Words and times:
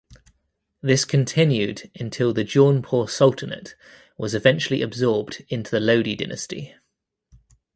This 0.81 1.05
continued 1.05 1.91
until 1.93 2.33
the 2.33 2.43
Jaunpur 2.43 3.07
Sultanate 3.07 3.75
was 4.17 4.33
eventually 4.33 4.81
absorbed 4.81 5.45
into 5.47 5.69
the 5.69 5.79
Lodi 5.79 6.15
dynasty. 6.15 6.73